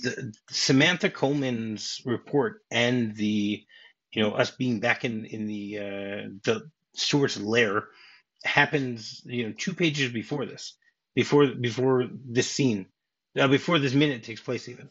[0.02, 3.64] the Samantha Coleman's report and the
[4.12, 7.84] you know us being back in in the uh, the Stuart's lair
[8.44, 10.76] happens you know two pages before this
[11.14, 12.86] before before this scene
[13.38, 14.90] uh, before this minute takes place even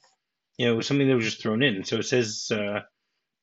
[0.58, 2.82] you know it was something that was just thrown in so it says uh,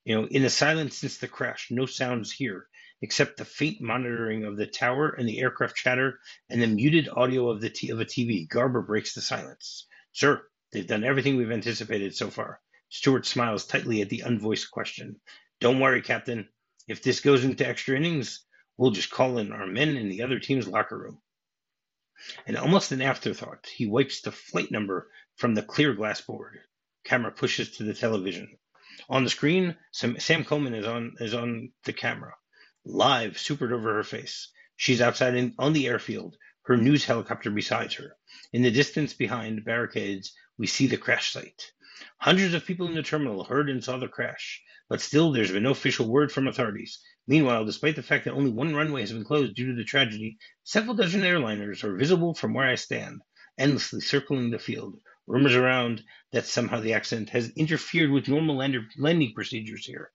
[0.05, 2.67] you know in the silence since the crash no sounds here
[3.01, 7.51] except the faint monitoring of the tower and the aircraft chatter and the muted audio
[7.51, 11.53] of the t- of a TV Garber breaks the silence sir They've done everything we've
[11.53, 12.61] anticipated so far.
[12.89, 15.21] Stuart smiles tightly at the unvoiced question.
[15.61, 16.49] Don't worry, Captain.
[16.89, 18.45] If this goes into extra innings,
[18.79, 21.21] we'll just call in our men in the other team's locker room.
[22.47, 26.61] And almost an afterthought, he wipes the flight number from the clear glass board.
[27.05, 28.57] Camera pushes to the television.
[29.09, 32.35] On the screen, Sam, Sam Coleman is on is on the camera,
[32.85, 34.51] live, supered over her face.
[34.77, 36.37] She's outside in, on the airfield,
[36.67, 38.17] her news helicopter beside her.
[38.53, 41.73] In the distance behind barricades, we see the crash site.
[42.19, 45.65] Hundreds of people in the terminal heard and saw the crash, but still there's been
[45.65, 47.01] no official word from authorities.
[47.27, 50.39] Meanwhile, despite the fact that only one runway has been closed due to the tragedy,
[50.63, 53.21] several dozen airliners are visible from where I stand,
[53.59, 55.01] endlessly circling the field.
[55.27, 60.11] Rumors around that somehow the accident has interfered with normal lander, landing procedures here.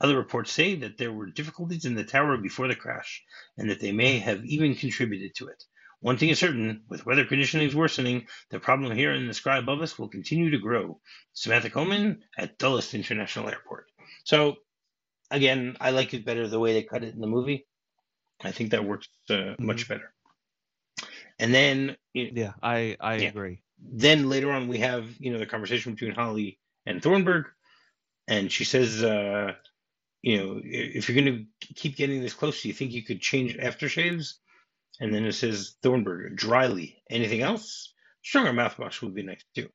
[0.00, 3.22] Other reports say that there were difficulties in the tower before the crash,
[3.56, 5.64] and that they may have even contributed to it.
[6.00, 9.80] One thing is certain, with weather conditions worsening, the problem here in the sky above
[9.80, 11.00] us will continue to grow.
[11.32, 13.86] Samantha Coleman at Dulles International Airport.
[14.24, 14.56] So,
[15.30, 17.66] again, I like it better the way they cut it in the movie.
[18.42, 19.64] I think that works uh, mm-hmm.
[19.64, 20.12] much better.
[21.38, 23.28] And then, yeah, I I yeah.
[23.28, 23.62] agree.
[23.84, 27.46] Then later on, we have you know the conversation between Holly and Thornburg,
[28.28, 29.52] and she says, uh,
[30.22, 33.20] you know, if you're going to keep getting this close, do you think you could
[33.20, 34.34] change aftershaves?
[35.00, 37.02] And then it says Thornburg, dryly.
[37.10, 37.92] Anything else?
[38.22, 39.68] Stronger mouthwash would be nice too.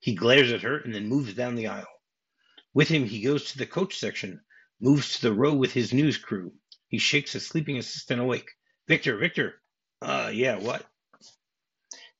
[0.00, 1.86] He glares at her and then moves down the aisle.
[2.72, 4.40] With him, he goes to the coach section,
[4.80, 6.52] moves to the row with his news crew.
[6.88, 8.50] He shakes his sleeping assistant awake.
[8.86, 9.60] Victor, Victor.
[10.00, 10.86] Uh, yeah, what?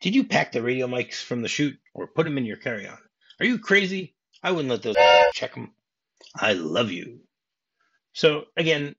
[0.05, 2.87] Did you pack the radio mics from the shoot or put them in your carry
[2.87, 2.99] on?
[3.40, 4.14] Are you crazy?
[4.43, 4.97] I wouldn't let those
[5.33, 5.73] check them.
[6.37, 7.21] I love you.
[8.12, 8.97] So, again,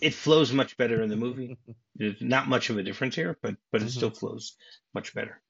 [0.00, 1.58] it flows much better in the movie.
[1.96, 3.96] There's not much of a difference here, but but it mm-hmm.
[3.96, 4.54] still flows
[4.94, 5.42] much better.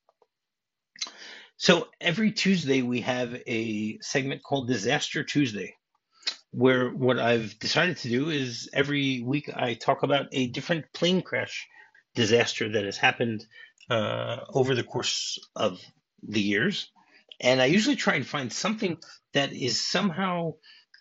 [1.58, 5.74] So every Tuesday we have a segment called Disaster Tuesday,
[6.52, 11.20] where what I've decided to do is every week I talk about a different plane
[11.20, 11.66] crash
[12.14, 13.46] disaster that has happened
[13.90, 15.80] uh, over the course of
[16.22, 16.90] the years,
[17.40, 18.98] and I usually try and find something
[19.34, 20.54] that is somehow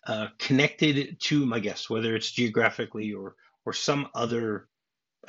[0.06, 4.68] uh, connected to my guest, whether it's geographically or or some other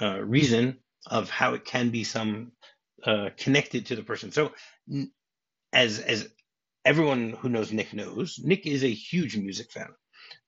[0.01, 2.51] uh, reason of how it can be some
[3.03, 4.31] uh, connected to the person.
[4.31, 4.53] So,
[5.73, 6.29] as as
[6.85, 9.89] everyone who knows Nick knows, Nick is a huge music fan.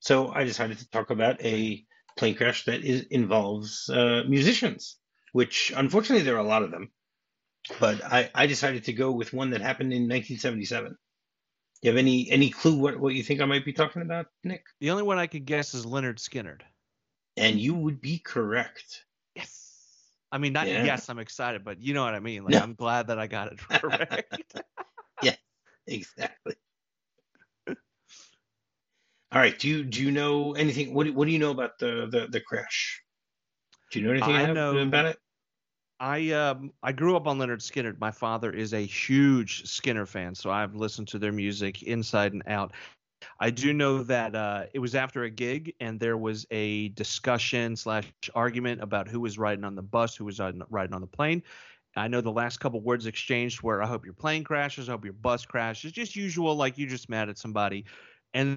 [0.00, 1.84] So I decided to talk about a
[2.16, 4.96] plane crash that is, involves uh, musicians,
[5.32, 6.90] which unfortunately there are a lot of them.
[7.78, 10.96] But I, I decided to go with one that happened in 1977
[11.82, 14.64] you have any any clue what, what you think I might be talking about, Nick?
[14.80, 16.60] The only one I could guess is Lynyrd Skynyrd.
[17.36, 19.04] And you would be correct.
[19.34, 19.72] Yes.
[20.30, 20.84] I mean, not yeah.
[20.84, 22.44] yes, I'm excited, but you know what I mean.
[22.44, 22.60] Like, no.
[22.60, 24.60] I'm glad that I got it correct.
[25.22, 25.36] yeah,
[25.86, 26.56] exactly.
[27.66, 27.76] All
[29.40, 29.58] right.
[29.58, 30.92] Do you do you know anything?
[30.92, 33.02] What do, what do you know about the the, the crash?
[33.90, 35.18] Do you know anything I know, about it?
[36.00, 38.00] I um I grew up on Lynyrd Skynyrd.
[38.00, 42.42] My father is a huge Skinner fan, so I've listened to their music inside and
[42.46, 42.72] out.
[43.38, 47.76] I do know that uh, it was after a gig, and there was a discussion
[47.76, 51.42] slash argument about who was riding on the bus, who was riding on the plane.
[51.96, 54.88] I know the last couple words exchanged were, "I hope your plane crashes.
[54.88, 57.84] I hope your bus crashes." Just usual, like you just mad at somebody,
[58.32, 58.56] and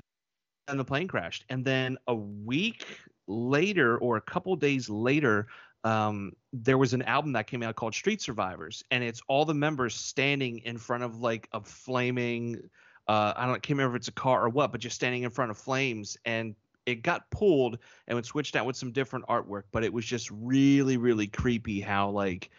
[0.70, 1.44] and the plane crashed.
[1.50, 2.86] And then a week
[3.28, 5.48] later, or a couple days later,
[5.84, 9.54] um, there was an album that came out called Street Survivors, and it's all the
[9.54, 12.70] members standing in front of like a flaming,
[13.08, 15.30] uh, I don't can't remember if it's a car or what, but just standing in
[15.30, 19.64] front of flames, and it got pulled and it switched out with some different artwork,
[19.72, 22.50] but it was just really, really creepy how like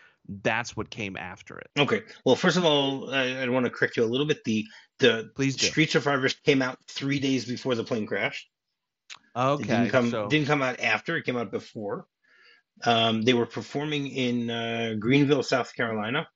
[0.43, 1.69] that's what came after it.
[1.79, 2.03] Okay.
[2.25, 4.45] Well, first of all, I, I want to correct you a little bit.
[4.45, 4.67] The
[4.99, 5.67] the Please do.
[5.67, 8.49] Street Survivors came out three days before the plane crashed.
[9.37, 9.63] Okay.
[9.63, 10.29] It didn't come so...
[10.29, 11.17] didn't come out after.
[11.17, 12.07] It came out before.
[12.83, 16.29] Um, they were performing in uh, Greenville, South Carolina,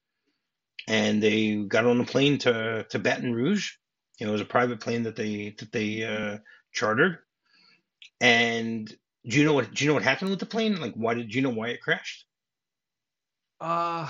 [0.87, 3.72] and they got on a plane to to Baton Rouge.
[4.20, 6.38] It was a private plane that they that they uh,
[6.72, 7.18] chartered,
[8.20, 8.88] and
[9.24, 9.74] Do you know what?
[9.74, 10.81] Do you know what happened with the plane?
[10.81, 12.24] Like, why did you know why it crashed?
[13.61, 14.09] Uh,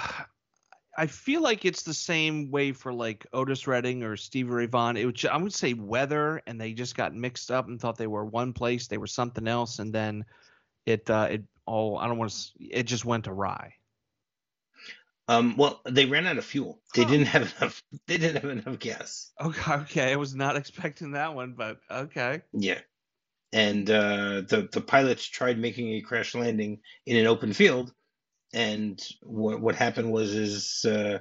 [0.96, 4.96] I feel like it's the same way for like Otis Redding or Stevie Ray Vaughan.
[4.96, 8.06] It would, I would say weather, and they just got mixed up and thought they
[8.06, 10.24] were one place, they were something else, and then
[10.86, 12.64] it uh, it all I don't want to.
[12.64, 13.74] It just went awry.
[15.28, 16.80] Um, well, they ran out of fuel.
[16.94, 17.82] They didn't have enough.
[18.06, 19.30] They didn't have enough gas.
[19.40, 20.12] Okay, okay.
[20.12, 22.42] I was not expecting that one, but okay.
[22.52, 22.80] Yeah,
[23.52, 27.92] and uh, the the pilots tried making a crash landing in an open field,
[28.54, 31.18] and what what happened was is uh,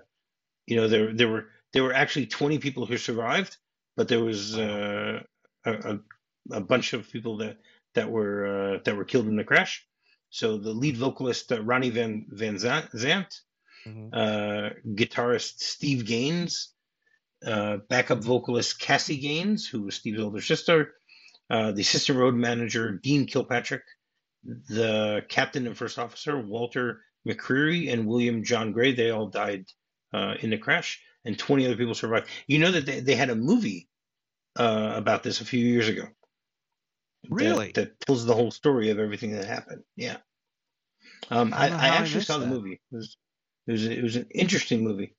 [0.65, 3.57] you know there there were there were actually twenty people who survived,
[3.97, 5.21] but there was uh,
[5.65, 5.99] a, a,
[6.51, 7.57] a bunch of people that
[7.95, 9.85] that were uh, that were killed in the crash.
[10.37, 13.41] So the lead vocalist uh, Ronnie Van Van Zant
[13.87, 14.09] mm-hmm.
[14.13, 16.73] uh, guitarist Steve Gaines,
[17.43, 20.93] uh, backup vocalist Cassie Gaines, who was Steve's older sister,
[21.49, 23.81] uh, the assistant road manager Dean Kilpatrick,
[24.43, 28.93] the captain and first officer Walter McCreary, and William John Gray.
[28.93, 29.65] They all died
[30.13, 32.27] uh, in the crash, and 20 other people survived.
[32.45, 33.89] You know that they, they had a movie
[34.55, 36.03] uh, about this a few years ago.
[37.27, 37.71] Really?
[37.71, 39.81] That, that, tells the whole story of everything that happened.
[39.95, 40.17] Yeah.
[41.29, 42.45] Um, I, I, I actually saw that.
[42.45, 42.73] the movie.
[42.91, 43.17] It was
[43.67, 45.15] it was it was an interesting movie.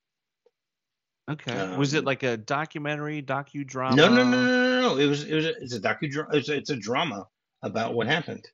[1.31, 1.53] Okay.
[1.53, 3.95] Um, was it um, like a documentary, docudrama?
[3.95, 4.97] No, no, no, no, no, no.
[4.97, 6.35] It was it was a, it's a docudrama.
[6.35, 7.27] It's a, it's a drama
[7.63, 8.47] about what happened.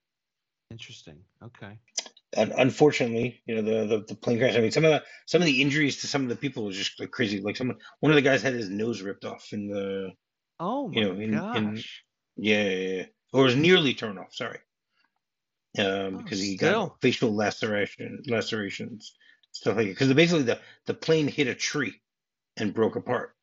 [0.70, 1.18] Interesting.
[1.42, 1.78] Okay.
[2.36, 4.56] And unfortunately, you know the, the, the plane crash.
[4.56, 6.76] I mean, some of the some of the injuries to some of the people was
[6.76, 7.40] just like crazy.
[7.40, 10.10] Like someone, one of the guys had his nose ripped off in the.
[10.58, 11.56] Oh my you know, in, gosh.
[11.56, 14.34] In, yeah, yeah, yeah, or was nearly torn off.
[14.34, 14.58] Sorry.
[15.76, 16.86] Um, oh, because he still.
[16.86, 19.14] got facial laceration, lacerations
[19.54, 19.92] stuff like that.
[19.92, 22.00] Because basically the the plane hit a tree
[22.56, 23.34] and broke apart.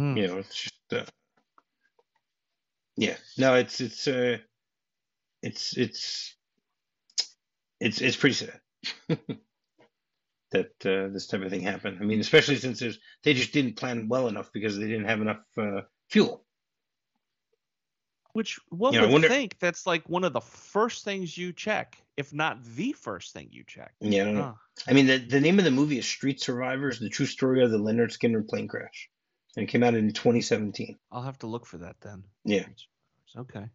[0.00, 0.16] Mm.
[0.16, 1.04] You know, it's just uh,
[2.96, 3.16] yeah.
[3.36, 4.38] No, it's it's uh,
[5.42, 6.36] it's it's
[7.80, 8.60] it's it's pretty sad
[9.08, 11.98] that uh, this type of thing happened.
[12.00, 15.20] I mean, especially since there's they just didn't plan well enough because they didn't have
[15.20, 16.44] enough uh, fuel.
[18.36, 19.28] Which one you know, would wonder...
[19.30, 23.48] think that's like one of the first things you check, if not the first thing
[23.50, 23.94] you check.
[23.98, 24.52] Yeah, I, huh.
[24.86, 27.70] I mean, the, the name of the movie is Street Survivors: The True Story of
[27.70, 29.08] the Lynyrd Skynyrd Plane Crash,
[29.56, 30.98] and it came out in 2017.
[31.10, 32.24] I'll have to look for that then.
[32.44, 32.66] Yeah.
[33.34, 33.70] Okay.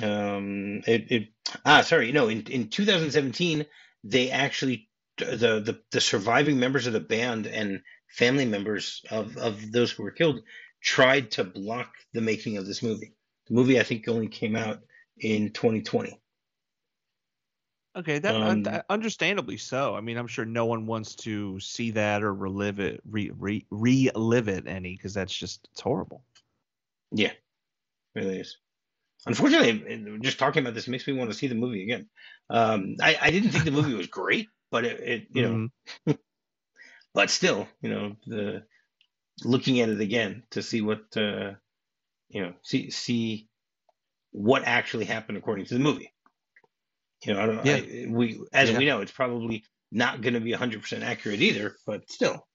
[0.00, 0.82] Um.
[0.86, 1.10] It.
[1.10, 1.28] it
[1.66, 1.80] ah.
[1.80, 2.12] Sorry.
[2.12, 2.28] No.
[2.28, 3.66] In in 2017,
[4.04, 9.72] they actually the the the surviving members of the band and family members of of
[9.72, 10.40] those who were killed
[10.80, 13.12] tried to block the making of this movie.
[13.46, 14.80] The movie, I think, only came out
[15.18, 16.20] in 2020.
[17.96, 19.94] Okay, that um, understandably so.
[19.94, 23.64] I mean, I'm sure no one wants to see that or relive it, re, re,
[23.70, 26.24] relive it any, because that's just it's horrible.
[27.12, 27.36] Yeah, it
[28.16, 28.56] really is.
[29.26, 32.08] Unfortunately, just talking about this makes me want to see the movie again.
[32.50, 35.68] Um, I, I didn't think the movie was great, but it, it you know,
[36.06, 36.12] mm-hmm.
[37.14, 38.64] but still, you know, the
[39.44, 41.52] looking at it again to see what uh,
[42.34, 43.48] you know see see
[44.32, 46.12] what actually happened according to the movie.
[47.24, 47.64] You know, I don't.
[47.64, 47.76] Yeah.
[47.76, 48.78] I, we as yeah.
[48.78, 52.46] we know, it's probably not going to be 100% accurate either, but still.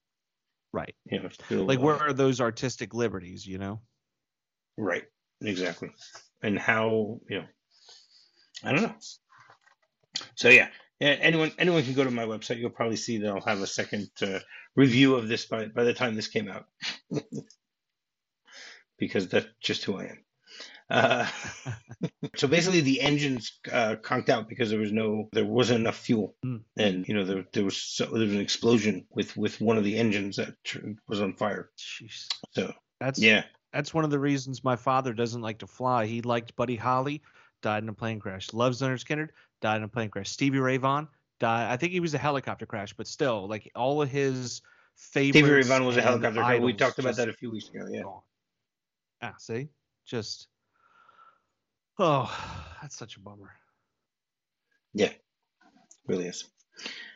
[0.73, 0.93] Right.
[1.05, 3.47] You know, still, like where uh, are those artistic liberties?
[3.47, 3.81] You know.
[4.77, 5.05] Right.
[5.41, 5.89] Exactly.
[6.43, 7.45] And how you know.
[8.63, 8.95] I don't know.
[10.35, 10.67] So yeah,
[10.99, 12.59] yeah, anyone anyone can go to my website.
[12.59, 14.39] You'll probably see that I'll have a second uh,
[14.75, 16.65] review of this by by the time this came out,
[18.99, 20.23] because that's just who I am.
[20.89, 21.27] Uh,
[22.35, 26.35] so basically, the engines uh, conked out because there was no, there wasn't enough fuel,
[26.43, 26.61] mm.
[26.77, 29.83] and you know there there was so, there was an explosion with with one of
[29.83, 30.55] the engines that
[31.07, 31.69] was on fire.
[31.77, 32.27] Jeez.
[32.51, 36.05] So that's yeah, that's one of the reasons my father doesn't like to fly.
[36.05, 37.21] He liked Buddy Holly,
[37.61, 38.51] died in a plane crash.
[38.53, 39.29] Loves Lynyrd Skynyrd,
[39.61, 40.29] died in a plane crash.
[40.29, 41.07] Stevie Ray Vaughan
[41.39, 41.71] died.
[41.71, 44.61] I think he was a helicopter crash, but still, like all of his
[44.95, 45.37] favorites.
[45.37, 46.61] Stevie Ray Vaughan was a helicopter crash.
[46.61, 47.85] We talked about that a few weeks ago.
[47.91, 48.01] Yeah.
[48.01, 48.21] Gone.
[49.21, 49.69] Ah, see,
[50.05, 50.47] just
[51.97, 52.33] oh,
[52.81, 53.51] that's such a bummer.
[54.93, 55.11] Yeah,
[56.07, 56.45] really is.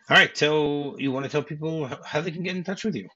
[0.10, 2.96] All right, so you want to tell people how they can get in touch with
[2.96, 3.08] you?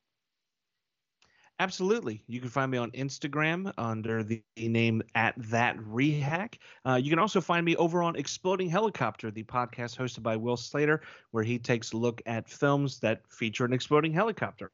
[1.60, 2.24] Absolutely.
[2.28, 6.60] You can find me on Instagram under the name at that rehak.
[6.86, 10.56] Uh, you can also find me over on Exploding Helicopter, the podcast hosted by Will
[10.56, 14.72] Slater, where he takes a look at films that feature an exploding helicopter.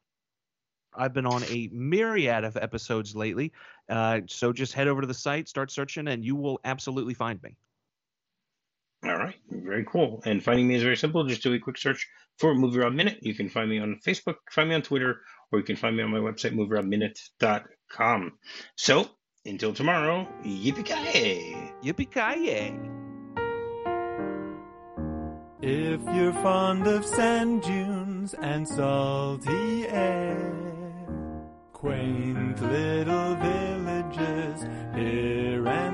[0.96, 3.52] I've been on a myriad of episodes lately.
[3.88, 7.42] Uh, so just head over to the site, start searching, and you will absolutely find
[7.42, 7.56] me.
[9.04, 10.22] All right, very cool.
[10.24, 11.24] And finding me is very simple.
[11.24, 13.18] Just do a quick search for MovieRob Minute.
[13.20, 15.20] You can find me on Facebook, find me on Twitter,
[15.52, 18.32] or you can find me on my website, movierobminute.com.
[18.76, 19.10] So
[19.46, 21.74] Until tomorrow, yippee-ki-yay!
[21.82, 22.74] Yippee-ki-yay!
[25.60, 30.73] If you're fond of sand dunes and salty air,
[31.84, 34.62] quaint little villages
[34.94, 35.93] here and